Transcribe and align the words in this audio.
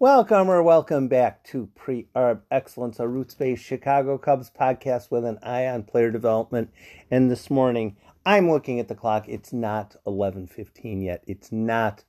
Welcome 0.00 0.50
or 0.50 0.60
welcome 0.60 1.06
back 1.06 1.44
to 1.44 1.68
Pre 1.76 2.08
Arb 2.16 2.40
Excellence, 2.50 2.98
a 2.98 3.06
roots 3.06 3.34
based 3.34 3.62
Chicago 3.62 4.18
Cubs 4.18 4.50
podcast 4.50 5.08
with 5.08 5.24
an 5.24 5.38
eye 5.40 5.68
on 5.68 5.84
player 5.84 6.10
development. 6.10 6.72
And 7.12 7.30
this 7.30 7.48
morning, 7.48 7.96
I'm 8.26 8.50
looking 8.50 8.80
at 8.80 8.88
the 8.88 8.96
clock. 8.96 9.28
It's 9.28 9.52
not 9.52 9.94
11:15 10.04 11.00
yet. 11.00 11.22
It's 11.28 11.52
not 11.52 12.02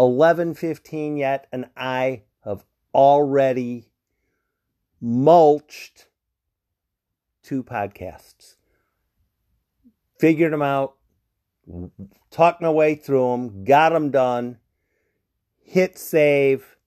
11:15 0.00 1.18
yet, 1.18 1.46
and 1.52 1.68
I 1.76 2.22
have 2.46 2.64
already 2.94 3.90
mulched 4.98 6.08
two 7.42 7.62
podcasts. 7.62 8.56
Figured 10.18 10.54
them 10.54 10.62
out, 10.62 10.96
talked 12.30 12.62
my 12.62 12.70
way 12.70 12.94
through 12.94 13.30
them, 13.32 13.64
got 13.64 13.90
them 13.90 14.10
done, 14.10 14.60
hit 15.60 15.98
save 15.98 16.77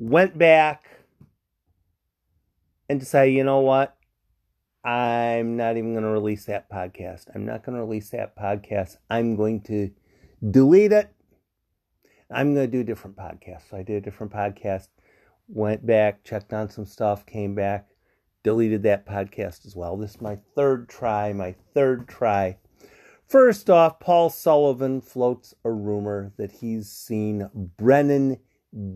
went 0.00 0.38
back 0.38 0.86
and 2.88 2.98
decided, 2.98 3.34
you 3.34 3.44
know 3.44 3.60
what? 3.60 3.94
I'm 4.82 5.58
not 5.58 5.76
even 5.76 5.92
going 5.92 6.04
to 6.04 6.10
release 6.10 6.46
that 6.46 6.70
podcast. 6.70 7.26
I'm 7.34 7.44
not 7.44 7.64
going 7.64 7.76
to 7.76 7.84
release 7.84 8.08
that 8.10 8.34
podcast. 8.34 8.96
I'm 9.10 9.36
going 9.36 9.60
to 9.64 9.90
delete 10.50 10.92
it. 10.92 11.12
I'm 12.30 12.54
going 12.54 12.66
to 12.66 12.72
do 12.72 12.80
a 12.80 12.84
different 12.84 13.16
podcast. 13.16 13.68
So 13.68 13.76
I 13.76 13.82
did 13.82 13.96
a 13.96 14.00
different 14.00 14.32
podcast, 14.32 14.88
went 15.48 15.84
back, 15.84 16.24
checked 16.24 16.54
on 16.54 16.70
some 16.70 16.86
stuff, 16.86 17.26
came 17.26 17.54
back, 17.54 17.88
deleted 18.42 18.82
that 18.84 19.06
podcast 19.06 19.66
as 19.66 19.76
well. 19.76 19.98
This 19.98 20.12
is 20.12 20.20
my 20.22 20.38
third 20.56 20.88
try, 20.88 21.34
my 21.34 21.54
third 21.74 22.08
try. 22.08 22.56
First 23.28 23.68
off, 23.68 24.00
Paul 24.00 24.30
Sullivan 24.30 25.02
floats 25.02 25.52
a 25.62 25.70
rumor 25.70 26.32
that 26.38 26.52
he's 26.52 26.90
seen 26.90 27.50
Brennen 27.54 28.38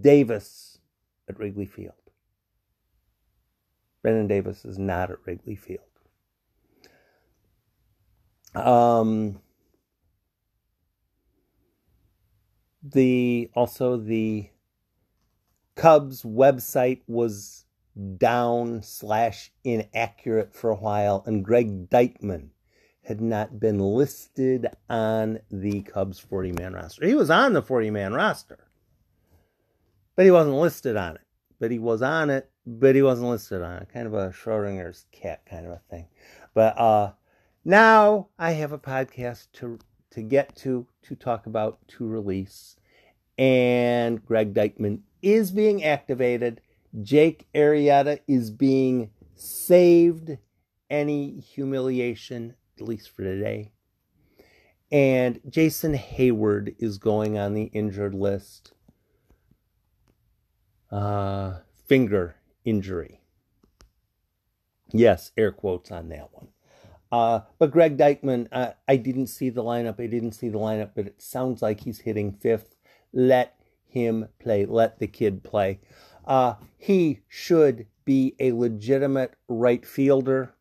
Davis 0.00 0.73
at 1.28 1.38
Wrigley 1.38 1.66
Field. 1.66 1.95
Brendan 4.03 4.27
Davis 4.27 4.64
is 4.64 4.78
not 4.78 5.11
at 5.11 5.19
Wrigley 5.27 5.56
Field. 5.56 5.81
Um, 8.55 9.41
the 12.83 13.50
also 13.55 13.97
the 13.97 14.50
Cubs 15.75 16.22
website 16.22 17.00
was 17.06 17.64
down 18.16 18.83
slash 18.83 19.50
inaccurate 19.64 20.55
for 20.55 20.70
a 20.70 20.77
while, 20.77 21.25
and 21.27 21.44
Greg 21.44 21.88
Deichmann 21.88 22.50
had 23.03 23.20
not 23.20 23.59
been 23.59 23.78
listed 23.78 24.69
on 24.88 25.41
the 25.50 25.83
Cubs 25.83 26.19
40 26.19 26.53
man 26.53 26.75
roster. 26.75 27.06
He 27.06 27.14
was 27.14 27.31
on 27.31 27.53
the 27.53 27.62
40 27.62 27.91
man 27.91 28.12
roster 28.12 28.63
but 30.16 30.24
he 30.24 30.30
wasn't 30.30 30.56
listed 30.56 30.96
on 30.96 31.16
it. 31.16 31.22
But 31.60 31.70
he 31.70 31.78
was 31.78 32.02
on 32.02 32.30
it, 32.30 32.50
but 32.66 32.94
he 32.94 33.02
wasn't 33.02 33.30
listed 33.30 33.62
on 33.62 33.82
it. 33.82 33.88
Kind 33.92 34.06
of 34.06 34.14
a 34.14 34.30
Schrodinger's 34.30 35.06
cat 35.12 35.42
kind 35.48 35.66
of 35.66 35.72
a 35.72 35.80
thing. 35.90 36.08
But 36.52 36.78
uh, 36.78 37.12
now 37.64 38.28
I 38.38 38.52
have 38.52 38.72
a 38.72 38.78
podcast 38.78 39.48
to 39.54 39.78
to 40.14 40.22
get 40.22 40.54
to, 40.54 40.86
to 41.02 41.16
talk 41.16 41.46
about, 41.46 41.78
to 41.88 42.06
release. 42.06 42.76
And 43.36 44.24
Greg 44.24 44.54
Deichmann 44.54 45.00
is 45.22 45.50
being 45.50 45.82
activated. 45.82 46.60
Jake 47.02 47.48
Arrieta 47.52 48.20
is 48.28 48.52
being 48.52 49.10
saved 49.34 50.38
any 50.88 51.40
humiliation, 51.40 52.54
at 52.78 52.86
least 52.86 53.10
for 53.10 53.22
today. 53.22 53.72
And 54.92 55.40
Jason 55.48 55.94
Heyward 55.94 56.76
is 56.78 56.98
going 56.98 57.36
on 57.36 57.54
the 57.54 57.64
injured 57.64 58.14
list 58.14 58.72
uh, 60.95 61.59
finger 61.87 62.37
injury. 62.64 63.20
Yes, 64.92 65.33
air 65.37 65.50
quotes 65.50 65.91
on 65.91 66.09
that 66.11 66.33
one. 66.33 66.48
Uh, 67.10 67.41
but 67.59 67.72
Greg 67.72 67.99
Deichmann, 67.99 68.49
uh, 68.53 68.71
I 68.87 68.97
didn't 68.97 69.27
see 69.27 69.50
the 69.50 69.65
lineup. 69.65 70.00
I 70.00 70.06
didn't 70.06 70.33
see 70.33 70.49
the 70.49 70.59
lineup, 70.59 70.91
but 70.94 71.06
it 71.06 71.21
sounds 71.21 71.62
like 71.62 71.81
he's 71.81 72.00
hitting 72.00 72.33
fifth. 72.33 72.77
Let 73.12 73.56
him 73.87 74.28
play. 74.38 74.66
Let 74.66 75.00
the 75.00 75.09
kid 75.09 75.43
play. 75.43 75.81
Uh, 76.25 76.54
he 76.78 77.21
should 77.28 77.87
be 78.04 78.34
a 78.38 78.53
legitimate 78.53 79.34
right 79.49 79.84
fielder. 79.84 80.54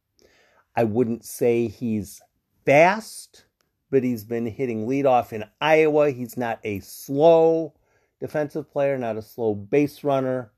I 0.75 0.83
wouldn't 0.83 1.25
say 1.25 1.67
he's 1.67 2.21
fast, 2.65 3.45
but 3.91 4.03
he's 4.03 4.23
been 4.23 4.47
hitting 4.47 4.87
leadoff 4.87 5.31
in 5.31 5.45
Iowa. 5.61 6.09
He's 6.09 6.37
not 6.37 6.59
a 6.63 6.79
slow 6.79 7.75
defensive 8.23 8.71
player, 8.71 8.97
not 8.97 9.17
a 9.17 9.21
slow 9.21 9.53
base 9.53 10.01
runner. 10.01 10.49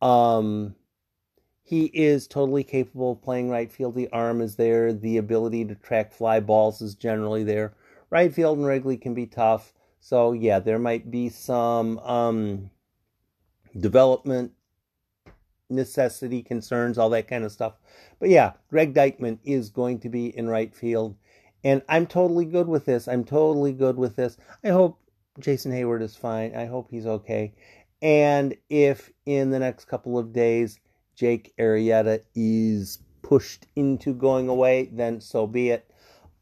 Um, 0.00 0.74
he 1.62 1.84
is 1.84 2.26
totally 2.26 2.64
capable 2.64 3.12
of 3.12 3.22
playing 3.22 3.50
right 3.50 3.70
field. 3.70 3.94
The 3.94 4.08
arm 4.10 4.40
is 4.40 4.56
there. 4.56 4.92
The 4.92 5.18
ability 5.18 5.64
to 5.66 5.76
track 5.76 6.12
fly 6.12 6.40
balls 6.40 6.82
is 6.82 6.96
generally 6.96 7.44
there. 7.44 7.74
Right 8.10 8.34
field 8.34 8.58
and 8.58 8.66
Wrigley 8.66 8.96
can 8.96 9.14
be 9.14 9.26
tough. 9.26 9.72
So, 10.00 10.32
yeah, 10.32 10.58
there 10.58 10.80
might 10.80 11.08
be 11.08 11.28
some 11.28 12.00
um, 12.00 12.68
development 13.78 14.50
necessity 15.70 16.42
concerns, 16.42 16.98
all 16.98 17.10
that 17.10 17.28
kind 17.28 17.44
of 17.44 17.52
stuff. 17.52 17.74
But 18.18 18.28
yeah, 18.28 18.54
Greg 18.70 18.92
Deichmann 18.92 19.38
is 19.44 19.70
going 19.70 20.00
to 20.00 20.08
be 20.08 20.36
in 20.36 20.48
right 20.48 20.74
field. 20.74 21.14
And 21.62 21.80
I'm 21.88 22.08
totally 22.08 22.44
good 22.44 22.66
with 22.66 22.86
this. 22.86 23.06
I'm 23.06 23.22
totally 23.22 23.72
good 23.72 23.96
with 23.96 24.16
this. 24.16 24.36
I 24.64 24.70
hope 24.70 24.98
Jason 25.38 25.72
Heyward 25.72 26.02
is 26.02 26.16
fine. 26.16 26.54
I 26.54 26.66
hope 26.66 26.90
he's 26.90 27.06
okay. 27.06 27.54
And 28.00 28.56
if 28.68 29.10
in 29.26 29.50
the 29.50 29.58
next 29.58 29.86
couple 29.86 30.18
of 30.18 30.32
days 30.32 30.78
Jake 31.14 31.54
Arrieta 31.58 32.20
is 32.34 32.98
pushed 33.22 33.66
into 33.76 34.12
going 34.12 34.48
away, 34.48 34.90
then 34.92 35.20
so 35.20 35.46
be 35.46 35.70
it. 35.70 35.88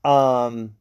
Um, 0.04 0.74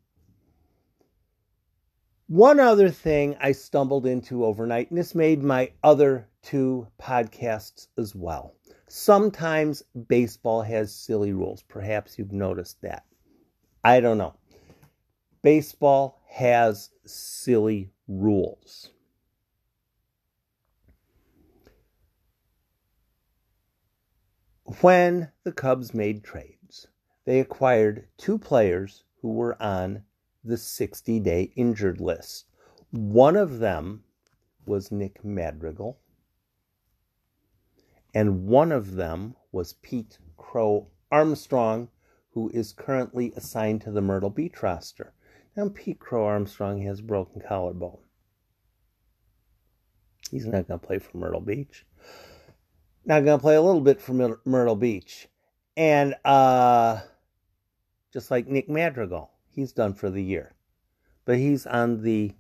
one 2.28 2.60
other 2.60 2.90
thing 2.90 3.36
I 3.42 3.52
stumbled 3.52 4.06
into 4.06 4.46
overnight, 4.46 4.90
and 4.90 4.98
this 4.98 5.16
made 5.16 5.44
my 5.44 5.72
other 5.84 6.28
two 6.42 6.88
podcasts 7.02 7.88
as 7.98 8.16
well. 8.16 8.56
Sometimes 8.88 9.84
baseball 10.08 10.62
has 10.62 10.94
silly 10.94 11.34
rules. 11.34 11.64
Perhaps 11.64 12.18
you've 12.18 12.32
noticed 12.32 12.82
that. 12.82 13.04
I 13.84 14.00
don't 14.00 14.18
know. 14.18 14.36
Baseball 15.42 16.19
has 16.30 16.92
silly 17.06 17.92
rules. 18.08 18.92
When 24.82 25.32
the 25.44 25.52
Cubs 25.52 25.94
made 25.94 26.24
trades, 26.24 26.88
they 27.26 27.40
acquired 27.40 28.08
two 28.18 28.38
players 28.38 29.04
who 29.22 29.30
were 29.30 29.60
on 29.62 30.04
the 30.44 30.58
60 30.58 31.20
day 31.20 31.52
injured 31.56 32.00
list. 32.00 32.46
One 32.92 33.36
of 33.36 33.58
them 33.58 34.04
was 34.68 34.92
Nick 34.92 35.26
Madrigal, 35.26 36.00
and 38.14 38.46
one 38.46 38.72
of 38.72 38.94
them 38.94 39.36
was 39.52 39.74
Pete 39.74 40.20
Crow 40.38 40.88
Armstrong, 41.12 41.90
who 42.32 42.50
is 42.54 42.72
currently 42.72 43.34
assigned 43.36 43.82
to 43.82 43.92
the 43.92 44.02
Myrtle 44.02 44.30
Beach 44.30 44.62
roster. 44.62 45.14
And 45.60 45.76
Pete 45.76 46.00
Crow 46.00 46.26
Armstrong 46.26 46.82
has 46.84 47.00
a 47.00 47.04
broken 47.04 47.42
collarbone. 47.46 47.98
He's 50.32 50.46
not 50.46 50.70
going 50.70 50.80
to 50.80 50.88
play 50.88 51.00
for 51.00 51.18
Myrtle 51.18 51.42
Beach. 51.42 51.86
Not 53.04 53.26
going 53.26 53.38
to 53.38 53.42
play 53.42 53.56
a 53.56 53.62
little 53.62 53.82
bit 53.82 54.00
for 54.00 54.14
Myrtle 54.46 54.78
Beach. 54.78 55.28
And 55.76 56.16
uh, 56.24 57.02
just 58.14 58.32
like 58.32 58.48
Nick 58.48 58.70
Madrigal, 58.70 59.32
he's 59.50 59.74
done 59.74 59.94
for 59.94 60.10
the 60.10 60.24
year. 60.24 60.54
But 61.26 61.36
he's 61.38 61.66
on 61.66 62.04
the 62.04 62.34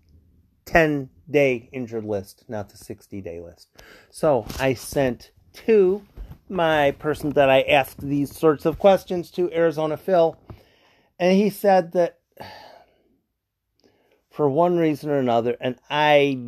10 0.63 1.09
day 1.30 1.69
injured 1.74 2.06
list, 2.06 2.46
not 2.47 2.69
the 2.69 2.78
60 2.78 3.19
day 3.19 3.42
list. 3.42 3.68
So 4.10 4.45
I 4.60 4.75
sent 4.75 5.31
to 5.65 6.04
my 6.48 6.92
person 6.92 7.31
that 7.31 7.50
I 7.50 7.63
asked 7.63 8.00
these 8.00 8.33
sorts 8.33 8.65
of 8.65 8.80
questions 8.80 9.30
to, 9.31 9.51
Arizona 9.51 9.98
Phil, 9.98 10.38
and 11.19 11.36
he 11.36 11.50
said 11.50 11.92
that 11.92 12.19
for 14.39 14.47
one 14.47 14.77
reason 14.77 15.09
or 15.09 15.18
another, 15.18 15.57
and 15.59 15.75
I 15.89 16.39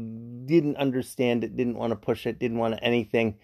didn't 0.45 0.77
understand 0.77 1.43
it, 1.43 1.57
didn't 1.57 1.75
want 1.75 1.91
to 1.91 1.97
push 1.97 2.25
it, 2.25 2.39
didn't 2.39 2.57
want 2.57 2.79
anything. 2.81 3.35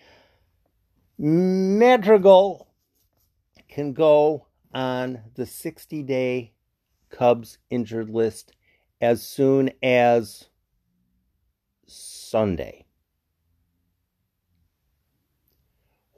Madrigal 1.17 2.69
can 3.67 3.91
go 3.91 4.47
on 4.73 5.19
the 5.35 5.45
60 5.45 6.01
day 6.03 6.53
Cubs 7.09 7.57
injured 7.69 8.09
list 8.09 8.53
as 9.01 9.21
soon 9.21 9.69
as 9.83 10.45
Sunday. 11.85 12.85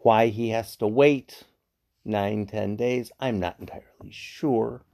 Why 0.04 0.28
he 0.28 0.50
has 0.50 0.76
to 0.76 0.88
wait 0.88 1.46
nine, 2.06 2.46
ten 2.46 2.76
days, 2.76 3.12
I'm 3.20 3.40
not 3.40 3.60
entirely 3.60 4.12
sure. 4.12 4.86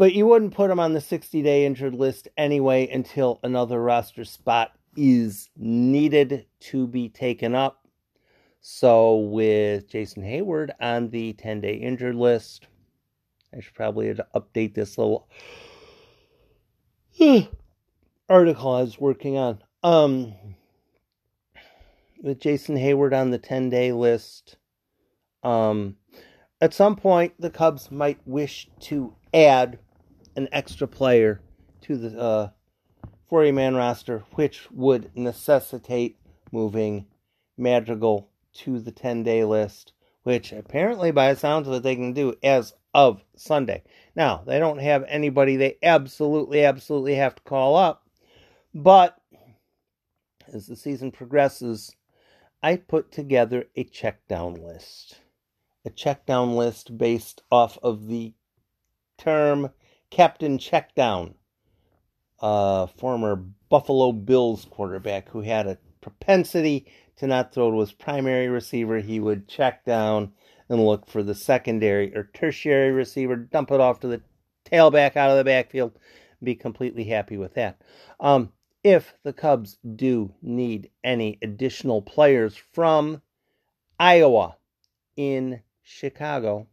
But 0.00 0.14
you 0.14 0.26
wouldn't 0.26 0.54
put 0.54 0.70
him 0.70 0.80
on 0.80 0.94
the 0.94 1.00
60 1.02 1.42
day 1.42 1.66
injured 1.66 1.94
list 1.94 2.26
anyway 2.38 2.88
until 2.88 3.38
another 3.42 3.82
roster 3.82 4.24
spot 4.24 4.72
is 4.96 5.50
needed 5.58 6.46
to 6.60 6.86
be 6.86 7.10
taken 7.10 7.54
up. 7.54 7.86
So, 8.62 9.18
with 9.18 9.90
Jason 9.90 10.22
Heyward 10.22 10.70
on 10.80 11.10
the 11.10 11.34
10 11.34 11.60
day 11.60 11.74
injured 11.74 12.14
list, 12.14 12.66
I 13.54 13.60
should 13.60 13.74
probably 13.74 14.10
update 14.34 14.72
this 14.72 14.96
little 14.96 15.28
article 18.30 18.74
I 18.74 18.80
was 18.80 18.98
working 18.98 19.36
on. 19.36 19.62
Um, 19.82 20.32
with 22.22 22.40
Jason 22.40 22.76
Heyward 22.78 23.12
on 23.12 23.32
the 23.32 23.38
10 23.38 23.68
day 23.68 23.92
list, 23.92 24.56
um, 25.42 25.96
at 26.58 26.72
some 26.72 26.96
point 26.96 27.34
the 27.38 27.50
Cubs 27.50 27.90
might 27.90 28.26
wish 28.26 28.66
to 28.84 29.14
add 29.34 29.78
an 30.36 30.48
extra 30.52 30.86
player 30.86 31.40
to 31.82 31.96
the 31.96 32.20
uh, 32.20 32.48
40 33.28 33.52
man 33.52 33.74
roster, 33.74 34.24
which 34.32 34.70
would 34.70 35.10
necessitate 35.14 36.18
moving 36.52 37.06
Madrigal 37.56 38.28
to 38.52 38.80
the 38.80 38.90
10 38.90 39.22
day 39.22 39.44
list, 39.44 39.92
which 40.22 40.52
apparently, 40.52 41.10
by 41.10 41.32
the 41.32 41.38
sounds 41.38 41.68
of 41.68 41.74
it, 41.74 41.82
they 41.82 41.94
can 41.94 42.12
do 42.12 42.34
as 42.42 42.74
of 42.92 43.22
Sunday. 43.36 43.82
Now, 44.16 44.42
they 44.46 44.58
don't 44.58 44.80
have 44.80 45.04
anybody 45.06 45.56
they 45.56 45.76
absolutely, 45.82 46.64
absolutely 46.64 47.14
have 47.14 47.36
to 47.36 47.42
call 47.42 47.76
up, 47.76 48.06
but 48.74 49.16
as 50.52 50.66
the 50.66 50.76
season 50.76 51.12
progresses, 51.12 51.94
I 52.62 52.76
put 52.76 53.12
together 53.12 53.66
a 53.76 53.84
check 53.84 54.26
down 54.28 54.54
list. 54.54 55.20
A 55.84 55.90
check 55.90 56.26
down 56.26 56.56
list 56.56 56.98
based 56.98 57.42
off 57.50 57.78
of 57.82 58.08
the 58.08 58.34
term 59.16 59.70
Captain 60.10 60.58
Checkdown, 60.58 61.34
a 62.40 62.86
former 62.86 63.36
Buffalo 63.68 64.12
Bills 64.12 64.66
quarterback 64.70 65.28
who 65.28 65.40
had 65.40 65.66
a 65.66 65.78
propensity 66.00 66.86
to 67.16 67.26
not 67.26 67.52
throw 67.52 67.70
to 67.70 67.80
his 67.80 67.92
primary 67.92 68.48
receiver. 68.48 68.98
He 68.98 69.20
would 69.20 69.46
check 69.46 69.84
down 69.84 70.32
and 70.68 70.84
look 70.84 71.06
for 71.06 71.22
the 71.22 71.34
secondary 71.34 72.14
or 72.14 72.30
tertiary 72.34 72.92
receiver, 72.92 73.36
dump 73.36 73.70
it 73.70 73.80
off 73.80 74.00
to 74.00 74.08
the 74.08 74.22
tailback 74.64 75.16
out 75.16 75.30
of 75.30 75.36
the 75.36 75.44
backfield, 75.44 75.92
be 76.42 76.54
completely 76.54 77.04
happy 77.04 77.36
with 77.36 77.54
that. 77.54 77.80
Um, 78.18 78.52
if 78.82 79.14
the 79.22 79.32
Cubs 79.32 79.76
do 79.96 80.32
need 80.42 80.90
any 81.04 81.38
additional 81.42 82.00
players 82.00 82.56
from 82.56 83.20
Iowa 83.98 84.56
in 85.16 85.60
Chicago, 85.82 86.66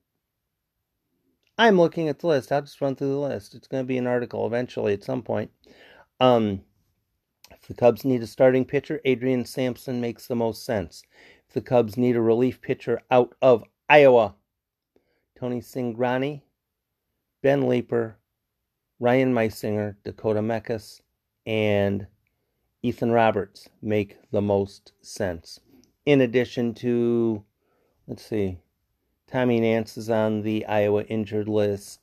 I'm 1.57 1.79
looking 1.79 2.07
at 2.07 2.19
the 2.19 2.27
list. 2.27 2.51
I'll 2.51 2.61
just 2.61 2.81
run 2.81 2.95
through 2.95 3.09
the 3.09 3.19
list. 3.19 3.55
It's 3.55 3.67
going 3.67 3.83
to 3.83 3.87
be 3.87 3.97
an 3.97 4.07
article 4.07 4.45
eventually 4.45 4.93
at 4.93 5.03
some 5.03 5.23
point. 5.23 5.51
Um, 6.19 6.61
if 7.51 7.67
the 7.67 7.73
Cubs 7.73 8.05
need 8.05 8.21
a 8.21 8.27
starting 8.27 8.65
pitcher, 8.65 9.01
Adrian 9.05 9.45
Sampson 9.45 9.99
makes 9.99 10.27
the 10.27 10.35
most 10.35 10.65
sense. 10.65 11.03
If 11.47 11.53
the 11.53 11.61
Cubs 11.61 11.97
need 11.97 12.15
a 12.15 12.21
relief 12.21 12.61
pitcher 12.61 13.01
out 13.09 13.33
of 13.41 13.63
Iowa, 13.89 14.35
Tony 15.39 15.61
Singrani, 15.61 16.41
Ben 17.41 17.67
Leeper, 17.67 18.17
Ryan 18.99 19.33
Meisinger, 19.33 19.95
Dakota 20.03 20.41
Mekkes, 20.41 21.01
and 21.45 22.07
Ethan 22.83 23.11
Roberts 23.11 23.69
make 23.81 24.17
the 24.31 24.41
most 24.41 24.93
sense. 25.01 25.59
In 26.05 26.21
addition 26.21 26.73
to, 26.75 27.43
let's 28.07 28.25
see, 28.25 28.59
Tommy 29.27 29.59
Nance 29.59 29.97
is 29.97 30.09
on 30.09 30.41
the 30.41 30.65
Iowa 30.65 31.03
injured 31.03 31.49
list. 31.49 31.99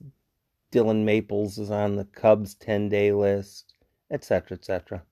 Dylan 0.71 1.05
Maples 1.05 1.57
is 1.57 1.71
on 1.71 1.97
the 1.97 2.05
Cubs 2.05 2.55
10 2.55 2.91
day 2.91 3.13
list, 3.13 3.73
etc., 4.11 4.59
etc. 4.59 5.03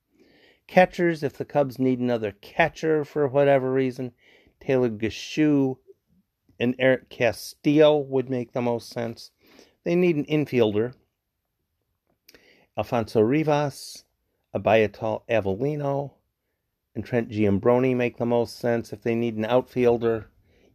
Catchers, 0.66 1.22
if 1.22 1.38
the 1.38 1.46
Cubs 1.46 1.78
need 1.78 2.00
another 2.00 2.32
catcher 2.42 3.02
for 3.04 3.26
whatever 3.26 3.72
reason, 3.72 4.12
Taylor 4.60 4.90
Gushue 4.90 5.78
and 6.60 6.74
Erick 6.78 7.08
Castillo 7.08 7.96
would 7.96 8.28
make 8.28 8.52
the 8.52 8.60
most 8.60 8.90
sense. 8.90 9.30
They 9.84 9.94
need 9.94 10.16
an 10.16 10.26
infielder. 10.26 10.92
Alfonso 12.76 13.22
Rivas, 13.22 14.04
Abiatal 14.54 15.22
Avelino, 15.30 16.12
and 16.94 17.04
Trent 17.04 17.30
Giambrone 17.30 17.96
make 17.96 18.18
the 18.18 18.26
most 18.26 18.58
sense 18.58 18.92
if 18.92 19.00
they 19.00 19.14
need 19.14 19.36
an 19.36 19.46
outfielder, 19.46 20.28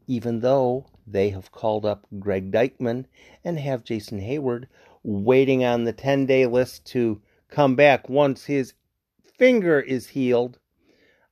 even 0.08 0.40
though 0.40 0.88
they 1.08 1.30
have 1.30 1.52
called 1.52 1.86
up 1.86 2.06
Greg 2.20 2.52
Deichmann 2.52 3.06
and 3.44 3.60
have 3.60 3.84
Jason 3.84 4.20
Heyward 4.20 4.68
waiting 5.04 5.64
on 5.64 5.86
the 5.86 5.94
10 5.94 6.26
day 6.26 6.46
list 6.46 6.86
to 6.88 7.22
come 7.50 7.76
back 7.76 8.10
once 8.10 8.46
his 8.46 8.74
finger 9.24 9.80
is 9.80 10.10
healed. 10.10 10.60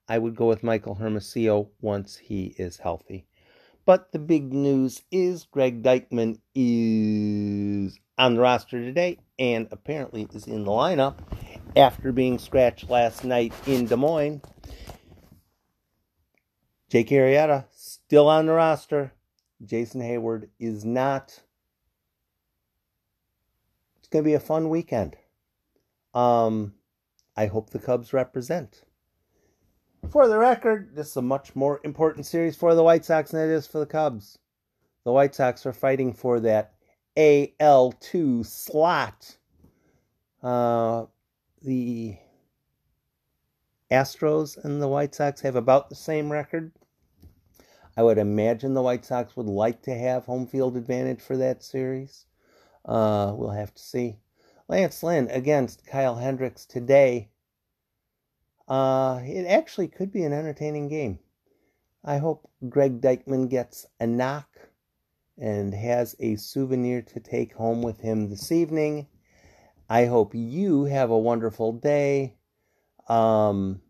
I 0.08 0.18
would 0.20 0.36
go 0.36 0.48
with 0.48 0.64
Michael 0.64 0.96
Hermosillo 0.96 1.70
once 1.82 2.18
he 2.18 2.56
is 2.58 2.78
healthy. 2.78 3.26
But 3.86 4.12
the 4.12 4.20
big 4.20 4.54
news 4.54 5.04
is 5.12 5.46
Greg 5.46 5.84
Deichmann 5.84 6.40
is 6.56 8.00
on 8.18 8.36
the 8.36 8.42
roster 8.42 8.80
today 8.80 9.20
and 9.38 9.68
apparently 9.72 10.28
is 10.34 10.48
in 10.48 10.64
the 10.64 10.72
lineup 10.72 11.18
after 11.76 12.12
being 12.12 12.40
scratched 12.40 12.90
last 12.90 13.24
night 13.24 13.54
in 13.68 13.86
Des 13.86 13.96
Moines. 13.96 14.42
Jake 16.90 17.10
Arrieta 17.10 17.66
still 17.72 18.30
on 18.30 18.46
the 18.46 18.54
roster. 18.54 19.12
Jason 19.66 20.02
Heyward 20.02 20.50
is 20.60 20.86
not. 20.86 21.42
It's 23.98 24.08
going 24.08 24.24
to 24.24 24.28
be 24.28 24.36
a 24.36 24.40
fun 24.40 24.70
weekend. 24.70 25.18
Um, 26.14 26.74
I 27.36 27.48
hope 27.48 27.70
the 27.70 27.80
Cubs 27.80 28.14
represent. 28.14 28.84
For 30.12 30.28
the 30.28 30.38
record, 30.38 30.96
this 30.96 31.10
is 31.10 31.18
a 31.18 31.22
much 31.22 31.56
more 31.56 31.82
important 31.84 32.26
series 32.26 32.56
for 32.56 32.76
the 32.76 32.84
White 32.84 33.06
Sox 33.06 33.32
than 33.32 33.50
it 33.50 33.54
is 33.54 33.66
for 33.68 33.80
the 33.80 33.86
Cubs. 33.86 34.38
The 35.04 35.12
White 35.12 35.36
Sox 35.36 35.66
are 35.66 35.74
fighting 35.74 36.14
for 36.14 36.40
that 36.42 36.76
AL2 37.18 38.46
slot. 38.46 39.38
Uh, 40.44 41.06
the 41.62 42.18
Astros 43.92 44.64
and 44.64 44.82
the 44.82 44.88
White 44.88 45.16
Sox 45.16 45.42
have 45.42 45.56
about 45.56 45.90
the 45.90 45.96
same 45.96 46.32
record. 46.32 46.72
I 47.98 48.04
would 48.04 48.18
imagine 48.18 48.74
the 48.74 48.82
White 48.82 49.06
Sox 49.06 49.36
would 49.38 49.46
like 49.48 49.82
to 49.84 49.96
have 49.98 50.26
home 50.26 50.48
field 50.48 50.76
advantage 50.76 51.22
for 51.22 51.38
that 51.38 51.64
series. 51.64 52.26
Uh, 52.84 53.34
we'll 53.36 53.52
have 53.52 53.74
to 53.74 53.82
see. 53.82 54.18
Lance 54.68 55.02
Lynn 55.02 55.30
against 55.30 55.86
Kyle 55.86 56.16
Hendricks 56.16 56.66
today. 56.66 57.30
Uh, 58.68 59.22
it 59.24 59.46
actually 59.46 59.88
could 59.88 60.12
be 60.12 60.24
an 60.24 60.34
entertaining 60.34 60.88
game. 60.88 61.20
I 62.04 62.18
hope 62.18 62.50
Greg 62.68 63.00
Deichmann 63.00 63.50
gets 63.50 63.86
a 64.00 64.08
knock 64.08 64.50
and 65.38 65.74
has 65.74 66.16
a 66.20 66.36
souvenir 66.36 67.02
to 67.02 67.20
take 67.20 67.54
home 67.54 67.82
with 67.82 68.00
him 68.02 68.30
this 68.30 68.52
evening. 68.52 69.08
I 69.90 70.06
hope 70.06 70.34
you 70.34 70.86
have 70.86 71.12
a 71.12 71.18
wonderful 71.18 71.74
day. 71.74 72.36
Um, 73.08 73.82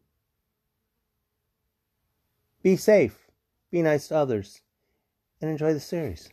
be 2.62 2.76
safe. 2.76 3.25
Be 3.76 3.82
nice 3.82 4.08
to 4.08 4.16
others 4.16 4.62
and 5.42 5.52
enjoy 5.52 5.74
the 5.74 5.82
series. 5.82 6.30